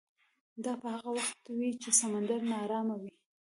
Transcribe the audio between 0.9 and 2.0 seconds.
هغه وخت وي چې